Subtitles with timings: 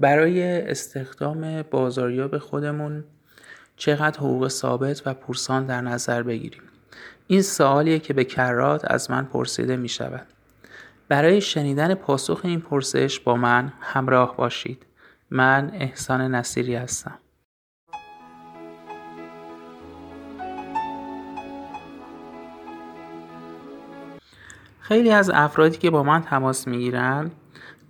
[0.00, 3.04] برای استخدام بازاریاب خودمون
[3.76, 6.62] چقدر حقوق ثابت و پورسان در نظر بگیریم.
[7.26, 10.26] این سوالیه که به کرات از من پرسیده می شود
[11.08, 14.86] برای شنیدن پاسخ این پرسش با من همراه باشید.
[15.30, 17.18] من احسان نصیری هستم.
[24.80, 27.30] خیلی از افرادی که با من تماس می‌گیرن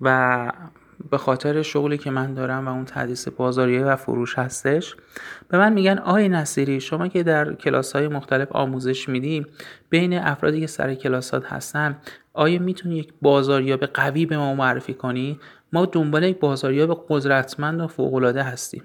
[0.01, 0.53] و
[1.11, 4.97] به خاطر شغلی که من دارم و اون تدریس بازاریه و فروش هستش
[5.49, 9.47] به من میگن آی نصیری شما که در کلاس های مختلف آموزش میدی
[9.91, 11.99] بین افرادی که سر کلاسات هستن
[12.33, 15.41] آیا می‌تونی یک بازاریاب قوی به ما معرفی کنی؟
[15.73, 18.83] ما دنبال یک بازاریاب قدرتمند و فوقالعاده هستیم.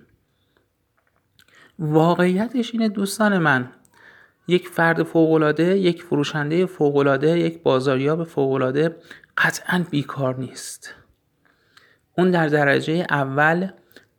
[1.80, 3.70] واقعیتش اینه دوستان من
[4.48, 8.96] یک فرد فوقالعاده یک فروشنده فوقالعاده یک بازاریاب فوقالعاده
[9.38, 11.01] قطعا بیکار نیست.
[12.22, 13.68] اون در درجه اول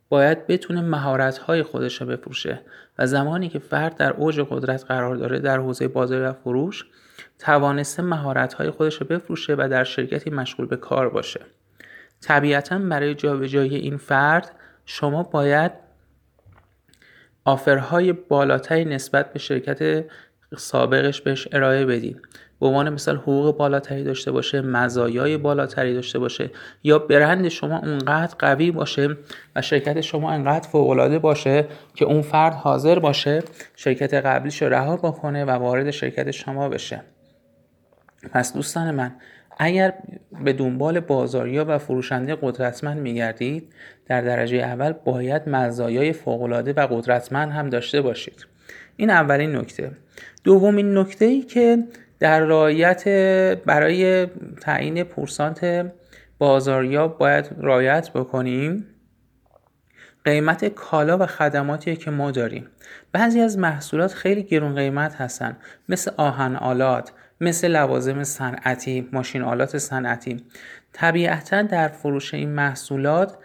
[0.08, 2.60] باید بتونه مهارت‌های خودش رو بفروشه
[2.98, 6.84] و زمانی که فرد در اوج قدرت قرار داره در حوزه بازار و فروش
[7.38, 11.40] توانسته مهارت‌های خودش رو بفروشه و در شرکتی مشغول به کار باشه.
[12.20, 14.50] طبیعتا برای جابجایی این فرد
[14.86, 15.72] شما باید
[17.44, 20.04] آفرهای بالاتری نسبت به شرکت
[20.56, 22.22] سابقش بهش ارائه بدید
[22.62, 26.50] به عنوان مثال حقوق بالاتری داشته باشه مزایای بالاتری داشته باشه
[26.82, 29.16] یا برند شما اونقدر قوی باشه
[29.56, 33.42] و شرکت شما انقدر فوقالعاده باشه که اون فرد حاضر باشه
[33.76, 37.00] شرکت قبلیش رو رها بکنه و وارد شرکت شما بشه.
[38.32, 39.14] پس دوستان من
[39.58, 39.94] اگر
[40.44, 43.72] به دنبال بازاریا و فروشنده قدرتمند میگردید
[44.06, 48.46] در درجه اول باید مزایای فوقالعاده و قدرتمند هم داشته باشید.
[48.96, 49.90] این اولین نکته.
[50.44, 51.78] دومین نکته ای که
[52.22, 53.08] در رعایت
[53.66, 54.26] برای
[54.60, 55.92] تعیین پورسانت
[56.38, 58.86] بازاریاب باید رعایت بکنیم.
[60.24, 62.68] قیمت کالا و خدماتی که ما داریم.
[63.12, 65.56] بعضی از محصولات خیلی گرون قیمت هستن.
[65.88, 70.44] مثل آهن آلات مثل لوازم صنعتی ماشین آلات صنعتی.
[70.92, 73.38] طبیعتا در فروش این محصولات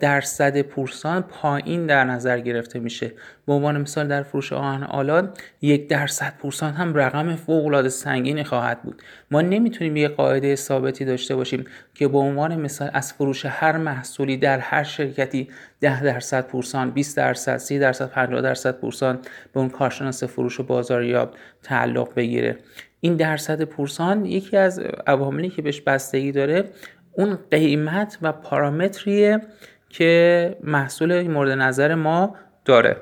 [0.00, 3.12] درصد پورسان پایین در نظر گرفته میشه.
[3.46, 8.44] به عنوان مثال در فروش آهن آلات یک درصد پورسان هم رقم فوق العاده سنگینی
[8.44, 9.02] خواهد بود.
[9.30, 11.64] ما نمی‌تونیم یک قاعده ثابتی داشته باشیم
[11.94, 15.48] که به عنوان مثال از فروش هر محصولی در هر شرکتی
[15.80, 19.18] 10 درصد پورسان 20 درصد 30 درصد 50 درصد پورسان
[19.52, 22.56] به اون کارشناس فروش و بازاریاب تعلق بگیره.
[23.00, 26.64] این درصد پورسان یکی از عواملی که بهش بستگی داره
[27.12, 29.40] اون قیمت و پارامتریه
[29.88, 32.96] که محصول مورد نظر ما داره.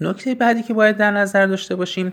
[0.00, 2.12] نکته بعدی که باید در نظر داشته باشیم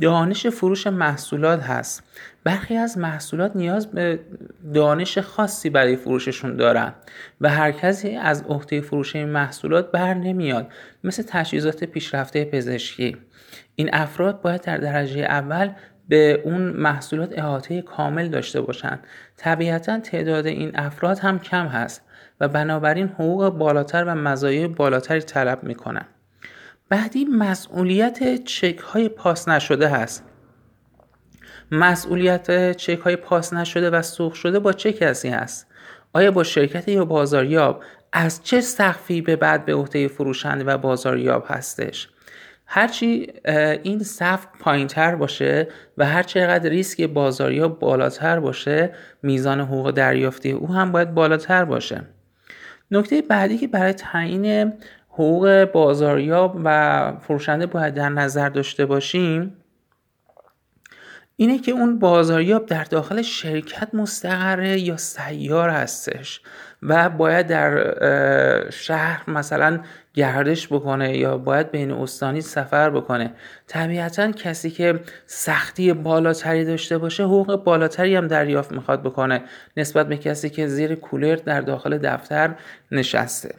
[0.00, 2.02] دانش فروش محصولات هست.
[2.44, 4.20] برخی از محصولات نیاز به
[4.74, 6.94] دانش خاصی برای فروششون دارن
[7.40, 10.68] و هر کسی از عهده فروش این محصولات بر نمیاد
[11.04, 13.16] مثل تجهیزات پیشرفته پزشکی.
[13.74, 15.70] این افراد باید در درجه اول
[16.12, 19.04] به اون محصولات احاطه کامل داشته باشند
[19.36, 22.02] طبیعتا تعداد این افراد هم کم هست
[22.40, 26.04] و بنابراین حقوق بالاتر و مزایای بالاتری طلب می‌کنن.
[26.88, 30.24] بعدی مسئولیت چک های پاس نشده هست.
[31.70, 35.66] مسئولیت چک های پاس نشده و سوخ شده با چه کسی هست؟
[36.12, 41.44] آیا با شرکت یا بازاریاب؟ از چه سقفی به بعد به عهده فروشنده و بازاریاب
[41.48, 42.08] هستش؟
[42.74, 43.32] هرچی
[43.82, 45.68] این سقف پایین تر باشه
[45.98, 48.90] و هر چقدر ریسک بازاری بالاتر باشه
[49.22, 52.00] میزان حقوق دریافتی او هم باید بالاتر باشه.
[52.90, 54.72] نکته بعدی که برای تعیین
[55.08, 59.56] حقوق بازاریاب و فروشنده باید در نظر داشته باشیم
[61.36, 66.40] اینه که اون بازاریاب در داخل شرکت مستقره یا سیار هستش
[66.82, 69.80] و باید در شهر مثلا
[70.14, 73.32] گردش بکنه یا باید بین استانی سفر بکنه.
[73.66, 79.42] طبیعتا کسی که سختی بالاتری داشته باشه حقوق بالاتری هم دریافت می‌خواد بکنه
[79.76, 82.54] نسبت به کسی که زیر کولر در داخل دفتر
[82.90, 83.54] نشسته.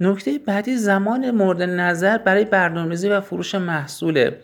[0.00, 4.36] نکته بعدی زمان مورد نظر برای برنامه‌ریزی و فروش محصوله.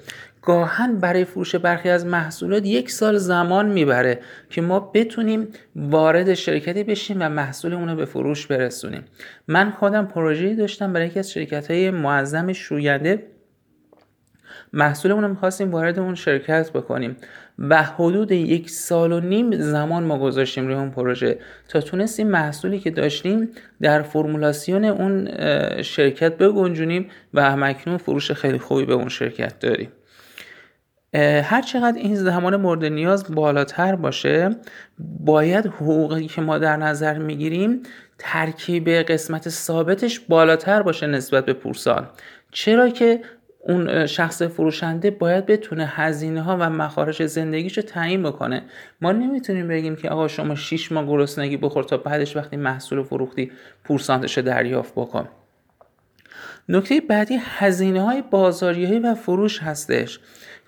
[0.47, 4.21] گاهن برای فروش برخی از محصولات یک سال زمان می‌بره
[4.51, 9.05] که ما بتونیم وارد شرکتی بشیم و محصول اونو به فروش برسونیم.
[9.49, 13.23] من خودم پروژه‌ای داشتم برای یکی از شرکت های معظم شوینده.
[14.73, 17.17] محصولمون رو می‌خواستیم وارد اون شرکت بکنیم
[17.59, 21.39] و حدود یک سال و نیم زمان ما گذاشتیم روی اون پروژه
[21.69, 23.49] تا تونستیم محصولی که داشتیم
[23.81, 25.29] در فرمولاسیون اون
[25.83, 29.89] شرکت بگنجونیم و همکنون فروش خیلی خوبی به اون شرکت داریم.
[31.15, 34.51] هر چقدر این زمان مورد نیاز بالاتر باشه
[34.99, 37.83] باید حقوقی که ما در نظر می‌گیریم
[38.19, 42.09] ترکیب قسمت ثابتش بالاتر باشه نسبت به پورسان
[42.53, 43.21] چرا که
[43.69, 48.63] اون شخص فروشنده باید بتونه هزینه ها و مخارج زندگیش رو تعیین بکنه؟
[49.01, 53.53] ما نمی‌تونیم بگیم که آقا شما 6 ماه گرسنگی بخور تا بعدش وقتی محصول فروختی
[53.85, 55.29] پورسانتش رو دریافت بکن.
[56.69, 60.21] نکته بعدی هزینه های بازاریابی و فروش هستش.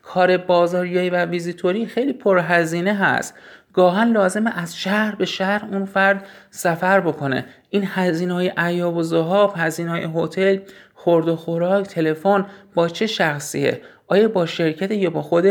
[0.08, 3.34] کار بازاریابی و ویزیتوری خیلی پرهزینه هست.
[3.72, 7.44] گاهن لازمه از شهر به شهر اون فرد سفر بکنه.
[7.70, 10.58] این هزینه های ایاب و زهاب هزینه های هتل
[10.94, 15.46] خورد و خوراک تلفن با چه شخصیه؟ آیا با شرکت یا با خود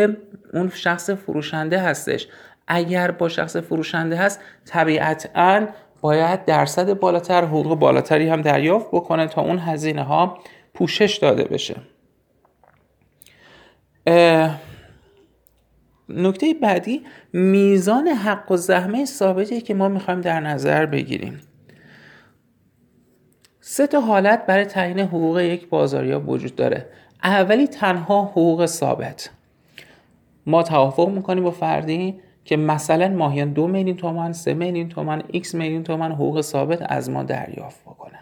[0.54, 2.28] اون شخص فروشنده هستش؟
[2.68, 5.68] اگر با شخص فروشنده هست طبیعتا
[6.02, 10.38] باید درصد بالاتر حقوق بالاتری هم دریافت بکنه تا اون هزینه ها
[10.74, 11.76] پوشش داده بشه.
[16.10, 17.02] نکته بعدی
[17.34, 21.42] میزان حق‌الزحمه ثابتی که ما می‌خوایم در نظر بگیریم.
[23.60, 26.86] سه تا حالت برای تعیین حقوق یک بازاریاب وجود داره.
[27.24, 29.30] اولی تنها حقوق ثابت.
[30.46, 35.56] ما توافق می‌کنیم با فردی که مثلا ماهیانه دو میلیون تومن سه میلیون تومن ایکس
[35.56, 38.20] میلیون تومن حقوق ثابت از ما دریافت بکنه.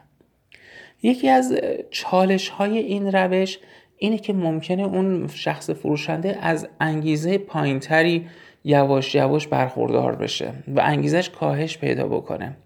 [1.03, 1.53] یکی از
[1.91, 3.59] چالش های این روش
[3.97, 8.27] اینه که ممکنه اون شخص فروشنده از انگیزه پایینتری
[8.63, 12.57] یواش یواش برخوردار بشه و انگیزش کاهش پیدا بکنه.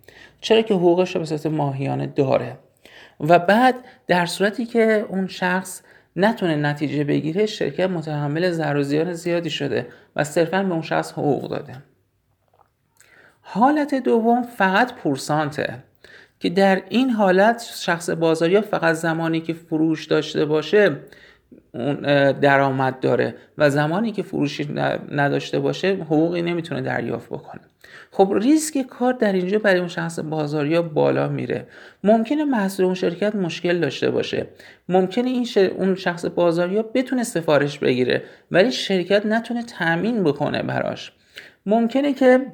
[0.41, 2.57] چرا که حقوقش رو به صورت ماهیانه داره.
[3.19, 3.75] و بعد
[4.07, 5.81] در صورتی که اون شخص
[6.15, 11.49] نتونه نتیجه بگیره شرکت متحمل ضرر زیان زیادی شده و صرفا به اون شخص حقوق
[11.49, 11.73] داده.
[13.41, 15.83] حالت دوم فقط پورسانته.
[16.39, 20.95] که در این حالت شخص بازاری فقط زمانی که فروش داشته باشه
[22.41, 24.69] درآمد داره و زمانی که فروشی
[25.11, 27.61] نداشته باشه حقوقی نمی‌تونه دریافت بکنه.
[28.11, 31.67] خب ریسک کار در اینجا برای اون شخص بازاریا بالا میره.
[32.03, 34.47] ممکنه محصول اون شرکت مشکل داشته باشه.
[34.89, 35.47] ممکنه این
[35.77, 41.11] اون شخص بازاریا بتونه سفارش بگیره ولی شرکت نتونه تامین بکنه براش.
[41.65, 42.45] ممکنه که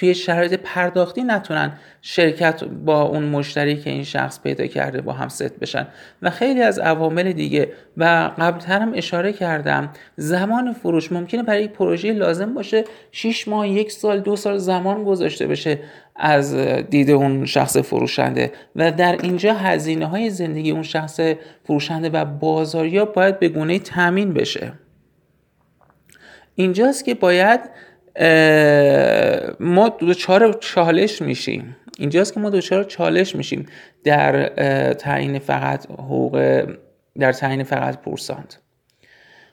[0.00, 5.28] توی شرایط پرداختی نتونن شرکت با اون مشتری که این شخص پیدا کرده با هم
[5.28, 5.86] ست بشن.
[6.22, 7.72] و خیلی از عوامل دیگه.
[7.96, 13.68] و قبلتر هم اشاره کردم زمان فروش ممکنه برای یک پروژه لازم باشه 6 ماه
[13.68, 15.78] یک سال دو سال زمان گذاشته بشه
[16.16, 16.54] از
[16.90, 18.52] دید اون شخص فروشنده.
[18.76, 21.20] و در اینجا هزینه های زندگی اون شخص
[21.64, 24.72] فروشنده و بازاریا باید به گونه تامین بشه.
[26.54, 27.60] اینجاست که باید
[29.60, 31.76] ما دوچار چالش میشیم.
[31.98, 33.66] اینجاست که ما دوچار چالش میشیم
[34.04, 34.48] در
[34.94, 36.64] تعیین فقط حقوق
[37.18, 38.58] در تعیین فقط پورسانت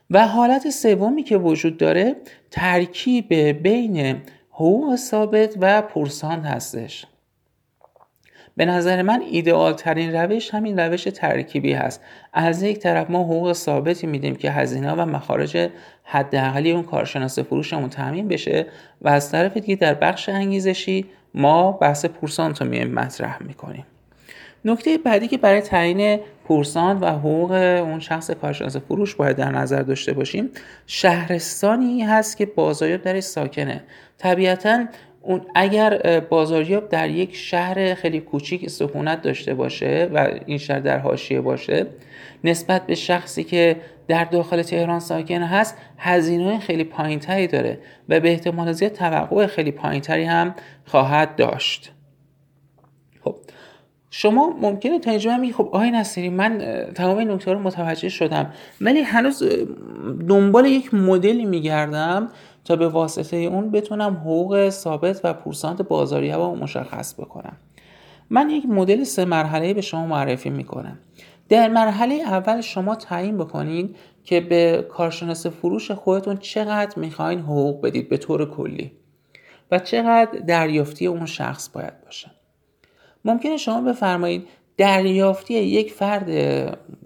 [0.10, 2.16] و حالت سومی که وجود داره
[2.52, 4.22] ترکیب بین
[4.52, 7.06] حقوق ثابت و پورسانت هستش.
[8.58, 12.02] به نظر من ایدئال ترین روش همین روش ترکیبی هست.
[12.34, 15.70] از یک طرف ما حقوق ثابتی میدیم که هزینه و مخارج
[16.04, 18.66] حداقلی اون کارشناس فروشمون تامین بشه
[19.02, 23.86] و از طرف دیگه در بخش انگیزشی ما بحث پورسانت رو میایم مطرح می‌کنیم.
[24.66, 29.82] نکته بعدی که برای تعیین پورسانت و حقوق اون شخص کارشناس فروش باید در نظر
[29.82, 30.50] داشته باشیم
[30.88, 33.84] شهرستانی هست که بازاریاب درش ساکنه.
[34.18, 34.86] طبیعتا
[35.28, 41.00] اون اگر بازاریاب در یک شهر خیلی کوچیک سکونت داشته باشه و این شهر در
[41.00, 41.86] حاشیه باشه
[42.44, 43.76] نسبت به شخصی که
[44.08, 47.80] در داخل تهران ساکن هست هزینه خیلی پایینتری داره
[48.10, 50.56] و به احتمال زیاد توقع خیلی پایینتری هم
[50.86, 51.92] خواهد داشت.
[53.24, 53.36] خب
[54.10, 56.58] شما ممکنه تا اینجا میگی خب آقای نصیری من
[56.96, 59.44] تمام این نکته رو متوجه شدم ولی هنوز
[60.30, 62.30] دنبال یک مدلی میگردم
[62.68, 67.58] تا به واسطه اون بتونم حقوق ثابت و پورسانت بازاری رو مشخص بکنم.
[68.30, 71.00] من یک مدل سه مرحله به شما معرفی می‌کنم.
[71.50, 78.10] در مرحله اول شما تعیین بکنید که به کارشناس فروش خودتون چقدر می‌خواین حقوق بدید
[78.10, 78.92] به طور کلی
[79.72, 82.32] و چقدر دریافتی اون شخص باید باشه.
[83.26, 84.48] ممکنه شما بفرمایید
[84.78, 86.30] دریافتی یک فرد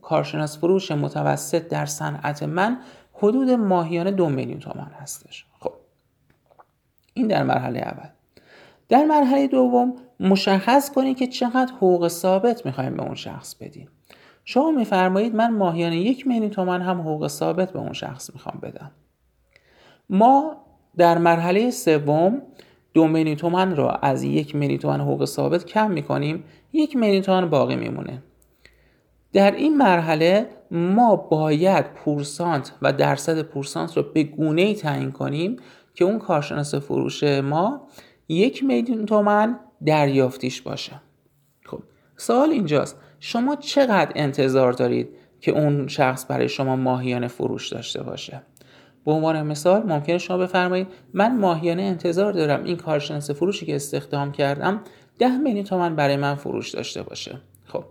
[0.01, 2.79] کارشناس فروش متوسط در صنعت من
[3.13, 5.45] حدود ماهیانه دو میلیون تومان هستش.
[7.13, 8.09] این در مرحله اول.
[8.89, 13.87] در مرحله دوم مشخص کنید که چقدر حقوق ثابت می‌خوایم به اون شخص بدیم.
[14.45, 18.91] شما میفرمایید من ماهیانه یک میلیون تومن هم حقوق ثابت به اون شخص می‌خوام بدم.
[20.09, 20.55] ما
[20.97, 22.41] در مرحله سوم
[22.93, 27.49] دو میلیون تومن را از یک میلیون تومن حقوق ثابت کم می‌کنیم یک میلیون تومن
[27.49, 28.23] باقی میمونه.
[29.33, 35.57] در این مرحله ما باید پورسانت و درصد پورسانت رو به گونه ای تعیین کنیم
[35.93, 37.87] که اون کارشناس فروش ما
[38.27, 41.01] یک میلیون تومن دریافتیش باشه.
[41.65, 41.79] خب
[42.17, 42.97] سوال اینجاست.
[43.19, 48.41] شما چقدر انتظار دارید که اون شخص برای شما ماهیانه فروش داشته باشه؟
[49.05, 54.31] به عنوان مثال ممکنه شما بفرمایید من ماهیانه انتظار دارم این کارشناس فروشی که استخدام
[54.31, 54.81] کردم
[55.19, 57.41] ده میلیون تومن برای من فروش داشته باشه.
[57.65, 57.83] خب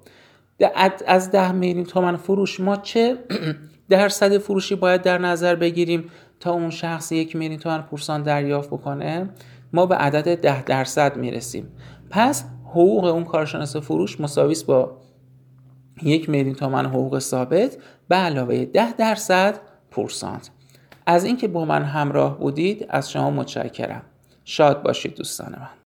[1.06, 3.18] از ده میلیون تومن فروش ما چه
[3.88, 9.30] درصد فروشی باید در نظر بگیریم؟ تا اون شخص یک میلیون تومن پورسان دریافت بکنه
[9.72, 11.68] ما به عدد ده درصد می‌رسیم.
[12.10, 14.96] پس حقوق اون کارشناس فروش مساویس با
[16.02, 17.76] یک میلیون تومن حقوق ثابت
[18.08, 20.50] به علاوه ده درصد پورسانت.
[21.06, 24.02] از اینکه با من همراه بودید از شما متشکرم.
[24.44, 25.79] شاد باشید دوستان من.